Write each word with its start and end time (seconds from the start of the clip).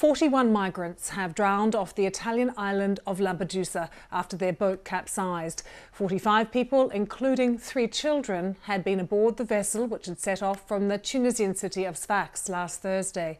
41 0.00 0.50
migrants 0.50 1.10
have 1.10 1.34
drowned 1.34 1.74
off 1.74 1.94
the 1.94 2.06
Italian 2.06 2.54
island 2.56 3.00
of 3.06 3.18
Lampedusa 3.20 3.90
after 4.10 4.34
their 4.34 4.50
boat 4.50 4.82
capsized. 4.82 5.62
45 5.92 6.50
people, 6.50 6.88
including 6.88 7.58
three 7.58 7.86
children, 7.86 8.56
had 8.62 8.82
been 8.82 8.98
aboard 8.98 9.36
the 9.36 9.44
vessel 9.44 9.86
which 9.86 10.06
had 10.06 10.18
set 10.18 10.42
off 10.42 10.66
from 10.66 10.88
the 10.88 10.96
Tunisian 10.96 11.54
city 11.54 11.84
of 11.84 11.98
Sfax 11.98 12.48
last 12.48 12.80
Thursday. 12.80 13.38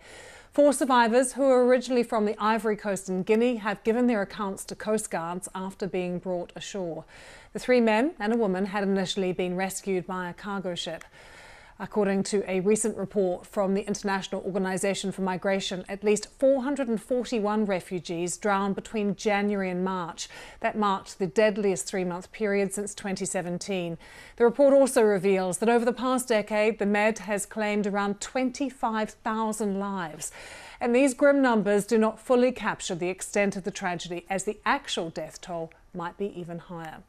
Four 0.53 0.75
survivors, 0.75 1.33
who 1.33 1.45
were 1.45 1.65
originally 1.65 2.03
from 2.03 2.27
the 2.27 2.37
Ivory 2.39 2.77
Coast 2.77 3.09
in 3.09 3.23
Guinea, 3.23 3.57
have 3.57 3.83
given 3.83 4.07
their 4.07 4.21
accounts 4.21 4.63
to 4.67 4.75
Coast 4.75 5.11
Guards 5.11 5.49
after 5.55 5.87
being 5.87 6.19
brought 6.19 6.53
ashore. 6.55 7.07
The 7.55 7.59
three 7.59 7.81
men 7.81 8.13
and 8.19 8.35
a 8.35 8.37
woman 8.37 8.67
had 8.67 8.83
initially 8.83 9.33
been 9.33 9.57
rescued 9.57 10.07
by 10.07 10.29
a 10.29 10.35
cargo 10.35 10.75
ship. 10.75 11.05
According 11.83 12.25
to 12.25 12.45
a 12.47 12.61
recent 12.61 12.99
report 12.99 13.47
from 13.47 13.73
the 13.73 13.87
International 13.87 14.43
Organization 14.43 15.13
for 15.13 15.23
Migration, 15.23 15.83
at 15.89 16.05
least 16.05 16.29
441 16.39 17.65
refugees 17.65 18.37
drowned 18.37 18.75
between 18.75 19.17
January 19.17 19.71
and 19.71 19.83
March. 19.83 20.29
That 20.61 20.77
marked 20.77 21.19
the 21.19 21.27
deadliest 21.27 21.87
three 21.87 22.05
month 22.05 22.31
period 22.33 22.75
since 22.75 22.95
2017. 22.95 23.97
The 24.37 24.45
report 24.45 24.75
also 24.75 25.01
reveals 25.01 25.57
that 25.59 25.71
over 25.71 25.87
the 25.87 25.95
past 25.95 26.29
decade, 26.29 26.79
the 26.79 26.85
Med 26.85 27.21
has 27.21 27.47
claimed 27.47 27.87
around 27.87 28.21
25,000 28.21 29.81
lives. 29.81 30.33
And 30.83 30.95
these 30.95 31.15
grim 31.15 31.41
numbers 31.41 31.87
do 31.87 31.97
not 31.97 32.21
fully 32.21 32.53
capture 32.53 32.95
the 32.95 33.09
extent 33.09 33.57
of 33.57 33.65
the 33.65 33.71
tragedy, 33.71 34.27
as 34.29 34.45
the 34.45 34.59
actual 34.67 35.09
death 35.09 35.41
toll 35.41 35.73
might 35.95 36.17
be 36.17 36.33
even 36.39 36.59
higher. 36.59 37.03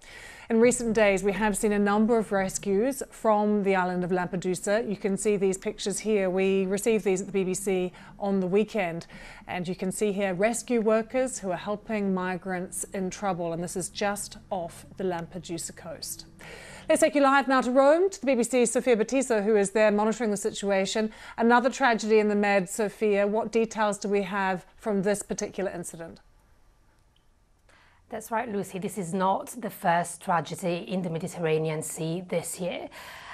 In 0.49 0.59
recent 0.59 0.93
days, 0.93 1.23
we 1.23 1.31
have 1.33 1.55
seen 1.55 1.71
a 1.71 1.79
number 1.79 2.17
of 2.17 2.31
rescues 2.31 3.03
from 3.09 3.63
the 3.63 3.75
island 3.75 4.03
of 4.03 4.11
Lampedusa. 4.11 4.89
You 4.89 4.97
can 4.97 5.15
see 5.17 5.37
these 5.37 5.57
pictures 5.57 5.99
here. 5.99 6.29
We 6.29 6.65
received 6.65 7.05
these 7.05 7.21
at 7.21 7.31
the 7.31 7.45
BBC 7.45 7.91
on 8.19 8.39
the 8.39 8.47
weekend. 8.47 9.07
And 9.47 9.67
you 9.67 9.75
can 9.75 9.91
see 9.91 10.11
here 10.11 10.33
rescue 10.33 10.81
workers 10.81 11.39
who 11.39 11.51
are 11.51 11.57
helping 11.57 12.13
migrants 12.13 12.83
in 12.93 13.09
trouble. 13.09 13.53
And 13.53 13.63
this 13.63 13.75
is 13.75 13.89
just 13.89 14.37
off 14.49 14.85
the 14.97 15.03
Lampedusa 15.03 15.75
coast. 15.75 16.25
Let's 16.89 16.99
take 16.99 17.15
you 17.15 17.21
live 17.21 17.47
now 17.47 17.61
to 17.61 17.71
Rome, 17.71 18.09
to 18.09 18.19
the 18.19 18.27
BBC's 18.27 18.71
Sophia 18.71 18.97
Bettiza, 18.97 19.45
who 19.45 19.55
is 19.55 19.69
there 19.69 19.91
monitoring 19.91 20.31
the 20.31 20.37
situation. 20.37 21.11
Another 21.37 21.69
tragedy 21.69 22.19
in 22.19 22.27
the 22.27 22.35
Med, 22.35 22.67
Sophia. 22.69 23.25
What 23.25 23.51
details 23.51 23.97
do 23.97 24.09
we 24.09 24.23
have 24.23 24.65
from 24.75 25.03
this 25.03 25.21
particular 25.21 25.71
incident? 25.71 26.19
That's 28.11 28.29
right, 28.29 28.51
Lucy. 28.51 28.77
This 28.77 28.97
is 28.97 29.13
not 29.13 29.55
the 29.57 29.69
first 29.69 30.21
tragedy 30.21 30.83
in 30.85 31.01
the 31.01 31.09
Mediterranean 31.09 31.81
Sea 31.81 32.21
this 32.27 32.59
year. 32.59 32.89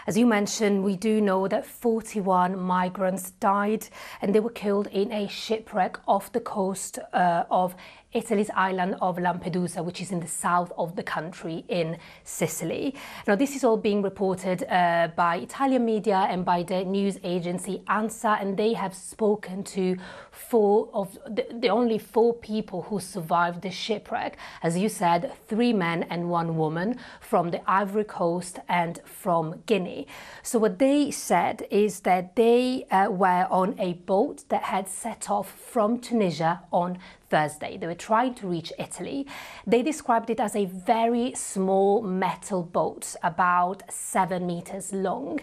As 0.06 0.16
you 0.16 0.28
mentioned, 0.28 0.83
we 0.83 0.95
do 0.95 1.20
know 1.20 1.47
that 1.47 1.66
41 1.66 2.59
migrants 2.59 3.31
died 3.31 3.88
and 4.22 4.36
they 4.36 4.39
were 4.39 4.52
killed 4.52 4.86
in 4.92 5.11
a 5.11 5.28
shipwreck 5.28 5.98
off 6.08 6.31
the 6.31 6.42
coast 6.42 7.00
uh, 7.11 7.45
of 7.50 7.75
Italy's 8.18 8.50
island 8.56 8.96
of 9.00 9.18
Lampedusa, 9.18 9.84
which 9.84 10.02
is 10.02 10.12
in 10.12 10.20
the 10.20 10.28
south 10.28 10.72
of 10.78 10.96
the 10.96 11.04
country 11.04 11.64
in 11.68 11.98
Sicily. 12.23 12.96
Now, 13.28 13.36
this 13.36 13.56
is 13.56 13.64
all 13.64 13.78
being 13.78 14.02
reported 14.02 14.64
uh, 14.64 15.10
by 15.16 15.38
Italian 15.38 15.86
media 15.86 16.26
and 16.30 16.44
by 16.44 16.64
the 16.64 16.84
news 16.84 17.20
agency 17.23 17.84
ANSA, 17.88 18.42
and 18.42 18.58
they 18.58 18.73
have 18.73 18.95
spoken 18.95 19.64
to 19.76 19.98
four 20.32 20.90
of 20.94 21.18
the, 21.28 21.45
the 21.52 21.70
only 21.70 22.00
four 22.00 22.34
people 22.34 22.82
who 22.84 23.00
survived 23.00 23.62
the 23.62 23.72
shipwreck. 23.72 24.38
As 24.64 24.78
you 24.78 24.90
said, 24.90 25.32
three 25.48 25.73
men 25.73 26.04
and 26.04 26.30
one 26.30 26.58
woman 26.58 26.98
from 27.20 27.52
the 27.52 27.62
Ivory 27.70 28.06
Coast 28.06 28.60
and 28.68 29.00
from 29.06 29.62
Guinea. 29.68 30.08
So, 30.42 30.58
what 30.58 30.80
they 30.80 31.12
said 31.12 31.68
is 31.70 32.02
that 32.02 32.36
they 32.36 32.86
uh, 32.90 33.10
were 33.12 33.45
on 33.52 33.76
a 33.80 33.94
boat 33.94 34.44
that 34.50 34.64
had 34.64 34.88
set 34.88 35.30
off 35.30 35.52
from 35.52 36.00
Tunisia 36.00 36.62
on 36.72 36.98
Thursday. 37.30 37.78
They 37.78 37.88
were 37.88 37.94
trying 37.94 38.33
to 38.36 38.47
reach 38.47 38.72
Italy. 38.80 39.28
They 39.66 39.81
described 39.81 40.30
it 40.30 40.39
as 40.39 40.56
a 40.56 40.66
very 40.66 41.33
small 41.36 42.02
metal 42.02 42.64
boat, 42.64 43.16
about 43.23 43.83
seven 43.92 44.48
meters 44.48 44.93
long. 44.93 45.42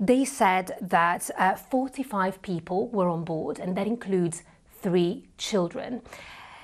They 0.00 0.24
said 0.24 0.76
that 0.80 1.30
uh, 1.38 1.54
45 1.56 2.40
people 2.42 2.88
were 2.88 3.08
on 3.08 3.24
board, 3.24 3.58
and 3.58 3.76
that 3.76 3.86
includes 3.86 4.42
three 4.80 5.28
children. 5.38 6.02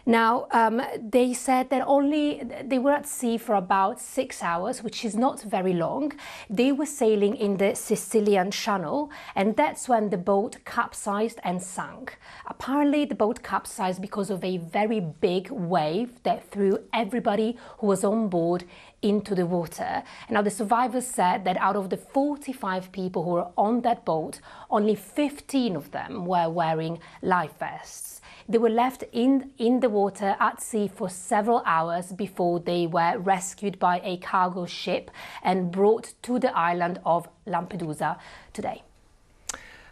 Now, 0.06 0.48
um, 0.50 0.82
they 1.00 1.32
said 1.32 1.70
that 1.70 1.82
only 1.87 2.42
they 2.62 2.78
were 2.78 2.92
at 2.92 3.06
sea 3.06 3.38
for 3.38 3.54
about 3.54 4.00
six 4.00 4.42
hours, 4.42 4.82
which 4.82 5.03
is 5.03 5.16
not 5.16 5.41
very 5.41 5.72
long. 5.72 6.12
They 6.50 6.72
were 6.72 6.84
sailing 6.84 7.34
in 7.37 7.56
the 7.56 7.75
Sicilian 7.75 8.50
Channel, 8.50 9.10
and 9.34 9.56
that's 9.56 9.88
when 9.88 10.10
the 10.10 10.19
boat 10.19 10.59
capsized 10.66 11.41
and 11.43 11.62
sank. 11.62 12.19
Apparently, 12.44 13.06
the 13.06 13.14
boat 13.14 13.43
capsized 13.43 14.03
because 14.03 14.28
of 14.28 14.44
a 14.44 14.59
very 14.59 15.00
big 15.00 15.50
wave 15.50 16.22
that 16.25 16.50
threw 16.50 16.81
everybody 16.93 17.56
who 17.78 17.87
was 17.87 18.04
on 18.04 18.28
board 18.28 18.64
into 19.00 19.34
the 19.34 19.47
water. 19.47 20.03
Now, 20.28 20.43
the 20.43 20.50
survivors 20.50 21.06
said 21.06 21.47
that 21.47 21.56
out 21.56 21.76
of 21.76 21.88
the 21.88 21.97
45 21.97 22.93
people 22.93 23.25
who 23.25 23.31
were 23.31 23.48
on 23.56 23.81
that 23.82 24.04
boat, 24.04 24.41
only 24.70 24.97
15 24.97 25.76
of 25.76 25.93
them 25.93 26.26
were 26.26 26.50
wearing 26.50 26.98
life 27.22 27.59
vests. 27.59 28.20
They 28.47 28.59
were 28.59 28.69
left 28.71 29.05
in, 29.12 29.53
in 29.56 29.81
the 29.81 29.88
water 29.88 30.37
at 30.38 30.60
sea 30.60 30.87
for 30.88 31.09
several 31.09 31.62
hours 31.65 32.12
before 32.12 32.60
they 32.60 32.87
were 32.87 33.19
rescued 33.19 33.78
by 33.78 34.00
a 34.05 34.19
cargo 34.19 34.66
ship 34.66 35.10
and 35.43 35.71
brought 35.71 36.12
to 36.22 36.38
the 36.38 36.55
island 36.56 37.00
of 37.06 37.27
Lampedusa 37.47 38.19
today. 38.53 38.82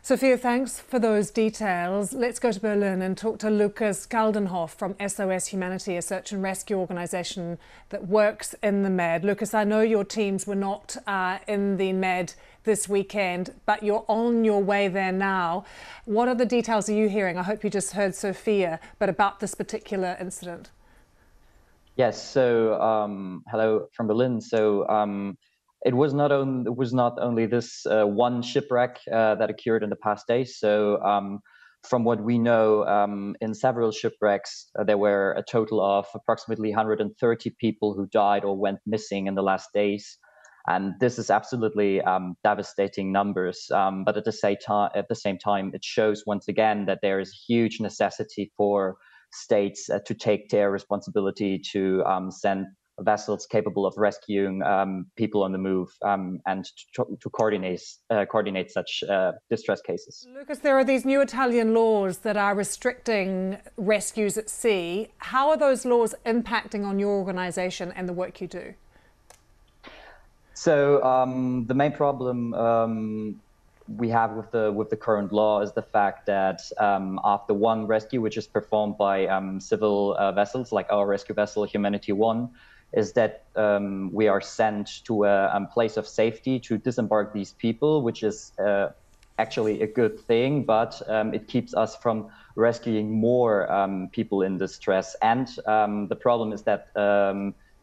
Sophia, 0.05 0.37
thanks 0.37 0.81
for 0.81 0.99
those 0.99 1.31
details. 1.31 2.13
Let's 2.13 2.41
go 2.41 2.51
to 2.51 2.59
Berlin 2.59 3.03
and 3.03 3.17
talk 3.17 3.39
to 3.39 3.49
Lukas 3.49 4.05
Kaldenhoff 4.05 4.71
from 4.71 4.97
SOS 4.99 5.47
Humanity, 5.47 5.97
a 5.97 6.03
search 6.03 6.33
and 6.33 6.43
rescue 6.43 6.77
organisation 6.77 7.57
that 7.91 8.09
works 8.09 8.53
in 8.65 8.83
the 8.83 8.91
Med. 8.91 9.25
Lukas, 9.25 9.55
I 9.55 9.63
know 9.63 9.81
your 9.81 10.05
teams 10.05 10.45
were 10.45 10.57
not 10.57 10.97
uh, 11.07 11.39
in 11.47 11.77
the 11.77 11.93
Med 11.93 12.35
this 12.65 12.89
weekend, 12.89 13.55
but 13.65 13.85
you're 13.85 14.05
on 14.09 14.45
your 14.45 14.61
way 14.61 14.89
there 14.89 15.13
now. 15.13 15.65
What 16.05 16.27
other 16.27 16.47
details 16.47 16.89
are 16.89 16.95
you 16.95 17.09
hearing? 17.09 17.39
I 17.39 17.45
hope 17.45 17.63
you 17.63 17.71
just 17.71 17.93
heard 17.93 18.17
Sophia, 18.17 18.81
but 18.99 19.09
about 19.09 19.39
this 19.39 19.55
particular 19.55 20.17
incident. 20.19 20.71
Yes. 21.95 22.21
So, 22.21 22.75
um, 22.83 23.45
hello 23.49 23.87
from 23.93 24.09
Berlin. 24.09 24.41
So. 24.41 24.85
Um, 24.89 25.39
it 25.85 25.95
was 25.95 26.15
not 26.15 26.33
only 26.33 26.65
it 26.67 26.77
was 26.77 26.93
not 26.93 27.19
only 27.21 27.47
this 27.47 27.87
uh, 27.87 28.05
one 28.05 28.43
shipwreck 28.43 29.01
uh, 29.13 29.35
that 29.37 29.51
occurred 29.51 29.83
in 29.83 29.91
the 29.91 29.97
past 29.97 30.27
days. 30.27 30.59
So 30.59 31.03
um, 31.03 31.41
from 31.83 32.05
what 32.05 32.23
we 32.23 32.39
know, 32.39 32.85
um, 32.87 33.35
in 33.41 33.55
several 33.55 33.91
shipwrecks, 33.91 34.71
uh, 34.79 34.85
there 34.85 34.99
were 34.99 35.33
a 35.33 35.43
total 35.43 35.81
of 35.81 36.07
approximately 36.15 36.71
130 36.71 37.51
people 37.59 37.95
who 37.95 38.07
died 38.07 38.45
or 38.45 38.57
went 38.57 38.79
missing 38.87 39.27
in 39.27 39.35
the 39.35 39.43
last 39.43 39.71
days. 39.75 40.19
And 40.69 40.95
this 41.01 41.19
is 41.19 41.29
absolutely 41.29 42.01
um, 42.03 42.37
devastating 42.45 43.11
numbers. 43.11 43.69
Um, 43.75 44.05
but 44.05 44.17
at 44.17 44.25
the 44.25 44.33
same 44.33 44.59
time, 44.65 44.91
at 44.95 45.09
the 45.09 45.17
same 45.17 45.39
time, 45.39 45.73
it 45.75 45.85
shows 45.85 46.23
once 46.25 46.47
again 46.47 46.87
that 46.87 47.01
there 47.03 47.19
is 47.19 47.45
huge 47.49 47.81
necessity 47.81 48.53
for 48.57 48.97
states 49.33 49.91
uh, 49.91 49.99
to 50.07 50.15
take 50.15 50.51
their 50.51 50.71
responsibility 50.71 51.61
to 51.73 52.05
um, 52.05 52.31
send 52.31 52.67
vessels 53.03 53.47
capable 53.47 53.87
of 53.87 53.95
rescuing 53.97 54.63
um, 54.63 55.07
people 55.17 55.43
on 55.43 55.53
the 55.53 55.59
move 55.59 55.89
um, 56.03 56.41
and 56.47 56.65
to, 56.95 57.05
to 57.21 57.31
coordinate 57.31 57.83
uh, 58.11 58.25
coordinate 58.27 58.71
such 58.71 59.03
uh, 59.09 59.33
distress 59.51 59.81
cases. 59.81 60.27
Lukas, 60.35 60.59
there 60.59 60.77
are 60.79 60.85
these 60.85 61.05
new 61.05 61.21
Italian 61.21 61.75
laws 61.75 62.19
that 62.19 62.37
are 62.37 62.55
restricting 62.55 63.59
rescues 63.77 64.37
at 64.39 64.49
sea. 64.49 65.09
How 65.19 65.51
are 65.51 65.57
those 65.57 65.85
laws 65.85 66.15
impacting 66.27 66.85
on 66.85 66.99
your 66.99 67.11
organisation 67.11 67.93
and 67.93 68.09
the 68.09 68.13
work 68.13 68.41
you 68.41 68.47
do? 68.47 68.75
So 70.55 71.03
um, 71.03 71.67
the 71.67 71.75
main 71.75 71.93
problem 71.93 72.55
um, 72.55 73.41
we 73.89 74.09
have 74.09 74.33
with 74.33 74.51
the 74.51 74.73
with 74.73 74.91
the 74.91 74.97
current 74.97 75.33
law 75.33 75.61
is 75.61 75.73
the 75.73 75.83
fact 75.83 76.27
that 76.27 76.61
um, 76.79 77.19
after 77.25 77.55
one 77.55 77.87
rescue, 77.87 78.21
which 78.21 78.37
is 78.37 78.47
performed 78.47 78.97
by 78.97 79.27
um, 79.27 79.61
civil 79.61 80.15
uh, 80.19 80.33
vessels 80.33 80.73
like 80.73 80.87
our 80.91 81.07
rescue 81.07 81.35
vessel 81.35 81.65
Humanity 81.65 82.13
One, 82.13 82.51
is 82.93 83.13
that 83.15 83.45
um, 83.57 84.11
we 84.13 84.29
are 84.29 84.41
sent 84.41 85.05
to 85.05 85.25
a, 85.25 85.69
place 85.73 85.97
of 85.97 86.07
safety 86.07 86.61
to 86.61 86.79
disembark 86.79 87.33
these 87.33 87.53
people, 87.53 88.03
which 88.03 88.23
is 88.23 88.53
uh, 88.59 88.89
actually 89.39 89.83
a 89.83 89.87
good 89.87 90.21
thing, 90.21 90.65
but 90.65 91.01
um, 91.09 91.33
it 91.33 91.49
keeps 91.49 91.75
us 91.75 91.97
from 91.97 92.29
rescuing 92.57 93.19
more 93.19 93.67
people 94.13 94.43
in 94.43 94.59
distress. 94.59 95.17
And 95.23 95.49
the 96.09 96.19
problem 96.21 96.53
is 96.53 96.63
that 96.65 96.89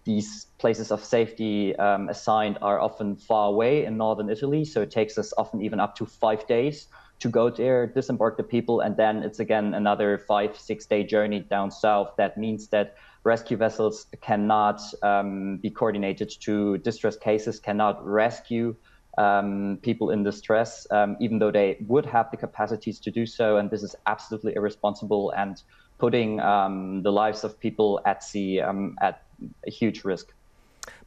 these 0.05 0.47
places 0.57 0.91
of 0.91 1.03
safety 1.03 1.75
um, 1.75 2.09
assigned 2.09 2.57
are 2.61 2.79
often 2.79 3.15
far 3.15 3.49
away 3.49 3.85
in 3.85 3.97
northern 3.97 4.29
Italy, 4.29 4.65
so 4.65 4.81
it 4.81 4.91
takes 4.91 5.17
us 5.17 5.33
often 5.37 5.61
even 5.61 5.79
up 5.79 5.95
to 5.97 6.05
five 6.05 6.47
days 6.47 6.87
to 7.19 7.29
go 7.29 7.49
there, 7.49 7.85
disembark 7.85 8.37
the 8.37 8.43
people, 8.43 8.79
and 8.79 8.95
then 8.95 9.23
it's 9.23 9.39
again 9.39 9.73
another 9.73 10.17
five, 10.17 10.57
six 10.57 10.85
day 10.85 11.03
journey 11.03 11.41
down 11.41 11.69
south. 11.69 12.15
That 12.17 12.37
means 12.37 12.69
that 12.69 12.95
rescue 13.23 13.57
vessels 13.57 14.07
cannot 14.21 14.81
um, 15.03 15.57
be 15.57 15.69
coordinated 15.69 16.29
to 16.41 16.77
distress 16.79 17.17
cases, 17.17 17.59
cannot 17.59 18.05
rescue 18.05 18.75
um, 19.17 19.77
people 19.81 20.11
in 20.11 20.23
distress, 20.23 20.87
um, 20.91 21.17
even 21.19 21.39
though 21.39 21.51
they 21.51 21.77
would 21.87 22.05
have 22.05 22.31
the 22.31 22.37
capacities 22.37 22.99
to 22.99 23.11
do 23.11 23.25
so. 23.25 23.57
And 23.57 23.69
this 23.69 23.83
is 23.83 23.95
absolutely 24.05 24.55
irresponsible 24.55 25.31
and 25.31 25.61
putting 25.97 26.39
um, 26.39 27.03
the 27.03 27.11
lives 27.11 27.43
of 27.43 27.59
people 27.59 27.99
at 28.05 28.23
sea 28.23 28.61
um, 28.61 28.95
at 29.01 29.23
a 29.67 29.71
huge 29.71 30.03
risk. 30.05 30.33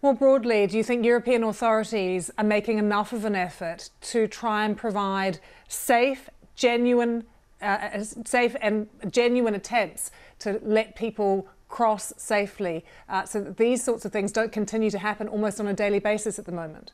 More 0.02 0.14
broadly, 0.14 0.66
do 0.66 0.76
you 0.76 0.84
think 0.84 1.04
European 1.04 1.42
authorities 1.42 2.30
are 2.36 2.44
making 2.44 2.78
enough 2.78 3.12
of 3.12 3.24
an 3.24 3.34
effort 3.34 3.90
to 4.02 4.28
try 4.28 4.64
and 4.64 4.76
provide 4.76 5.40
safe, 5.68 6.28
genuine, 6.54 7.24
uh, 7.60 8.02
safe 8.24 8.54
and 8.60 8.88
genuine 9.10 9.54
attempts 9.54 10.10
to 10.40 10.60
let 10.62 10.94
people 10.94 11.48
cross 11.72 12.12
safely 12.18 12.84
uh, 13.08 13.24
so 13.24 13.40
that 13.40 13.56
these 13.56 13.82
sorts 13.82 14.04
of 14.04 14.12
things 14.12 14.30
don't 14.30 14.52
continue 14.52 14.90
to 14.90 14.98
happen 14.98 15.26
almost 15.26 15.58
on 15.58 15.66
a 15.66 15.72
daily 15.72 15.98
basis 15.98 16.38
at 16.38 16.44
the 16.44 16.52
moment? 16.52 16.92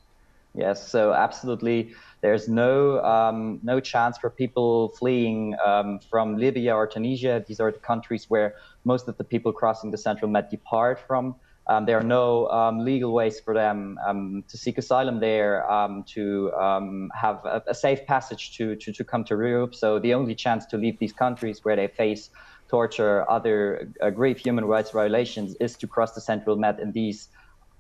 Yes, 0.54 0.88
so 0.88 1.12
absolutely. 1.12 1.94
There's 2.22 2.48
no 2.48 3.02
um, 3.04 3.60
no 3.62 3.80
chance 3.80 4.16
for 4.16 4.30
people 4.30 4.88
fleeing 5.00 5.54
um, 5.64 6.00
from 6.10 6.38
Libya 6.38 6.75
or 6.75 6.86
Tunisia. 6.86 7.44
These 7.46 7.60
are 7.60 7.70
the 7.70 7.84
countries 7.92 8.25
where 8.30 8.54
most 8.84 9.08
of 9.08 9.16
the 9.19 9.25
people 9.25 9.52
crossing 9.52 9.90
the 9.90 9.98
Central 9.98 10.30
Med 10.30 10.48
depart 10.48 10.98
from. 11.06 11.34
Um, 11.66 11.84
there 11.84 11.98
are 11.98 12.10
no 12.22 12.48
um, 12.48 12.78
legal 12.82 13.12
ways 13.12 13.40
for 13.40 13.52
them 13.52 13.98
um, 14.06 14.42
to 14.48 14.56
seek 14.56 14.78
asylum 14.78 15.20
there, 15.20 15.70
um, 15.70 16.02
to 16.14 16.50
have 17.25 17.44
a, 17.44 17.62
a, 17.66 17.75
safe 17.75 18.06
passage 18.06 18.56
to, 18.56 18.75
to, 18.76 18.90
to 18.90 19.04
come 19.04 19.22
to 19.25 19.34
Europe. 19.34 19.75
So 19.75 19.98
the 19.98 20.14
only 20.14 20.34
chance 20.34 20.64
to 20.72 20.78
leave 20.78 20.98
these 20.98 21.12
countries 21.12 21.62
where 21.66 21.76
they 21.76 21.88
face 21.88 22.30
torture, 22.69 23.29
other 23.31 23.88
uh, 24.00 24.11
grave 24.11 24.38
human 24.38 24.65
rights 24.65 24.91
violations, 24.91 25.55
is 25.61 25.76
to 25.76 25.87
cross 25.87 26.12
the 26.15 26.20
Central 26.20 26.56
Med 26.56 26.79
in 26.81 26.93
these 26.93 27.29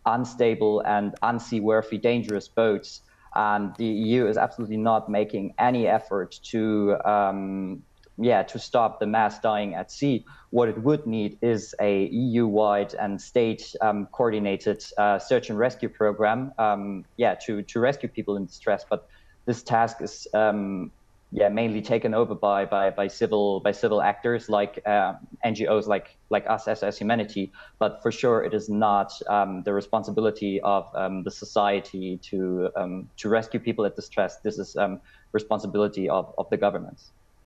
unstable 0.06 0.80
and 0.80 1.14
unseaworthy, 1.22 2.00
dangerous 2.00 2.48
boats. 2.48 3.02
And 3.34 3.74
the 3.76 3.84
EU 3.84 4.26
is 4.26 4.36
absolutely 4.36 4.78
not 4.78 5.08
making 5.08 5.54
any 5.58 5.86
effort 5.86 6.40
to, 6.44 6.96
um, 7.04 7.82
yeah, 8.16 8.42
to 8.44 8.58
stop 8.58 9.00
the 9.00 9.06
mass 9.06 9.38
dying 9.38 9.74
at 9.74 9.92
sea. 9.92 10.24
What 10.50 10.68
it 10.70 10.82
would 10.82 11.06
need 11.06 11.38
is 11.42 11.74
a 11.78 12.06
EU-wide 12.06 12.94
and 12.94 13.20
state-coordinated 13.20 14.84
um, 14.96 15.04
uh, 15.04 15.18
search 15.18 15.50
and 15.50 15.58
rescue 15.58 15.90
program, 15.90 16.52
um, 16.58 17.04
yeah, 17.16 17.34
to 17.46 17.62
to 17.62 17.80
rescue 17.80 18.08
people 18.08 18.36
in 18.36 18.46
distress. 18.46 18.84
But 18.88 19.06
this 19.44 19.62
task 19.62 20.00
is 20.00 20.26
um, 20.32 20.90
yeah, 21.30 21.48
mainly 21.48 21.82
taken 21.82 22.14
over 22.14 22.34
by 22.34 22.64
by 22.64 22.90
by 22.90 23.06
civil 23.06 23.60
by 23.60 23.72
civil 23.72 24.00
actors 24.00 24.48
like 24.48 24.80
uh, 24.86 25.14
NGOs 25.44 25.86
like 25.86 26.16
like 26.30 26.46
SOS 26.46 26.98
Humanity. 26.98 27.52
But 27.78 28.00
for 28.02 28.10
sure, 28.10 28.42
it 28.42 28.54
is 28.54 28.68
not 28.70 29.12
um, 29.28 29.62
the 29.64 29.74
responsibility 29.74 30.60
of 30.62 30.86
um, 30.94 31.24
the 31.24 31.30
society 31.30 32.18
to 32.30 32.70
um, 32.76 33.10
to 33.18 33.28
rescue 33.28 33.60
people 33.60 33.84
at 33.84 33.94
distress. 33.94 34.38
This 34.40 34.58
is 34.58 34.74
um, 34.76 35.00
responsibility 35.32 36.08
of 36.08 36.32
of 36.38 36.48
the 36.50 36.56
governments. 36.56 37.12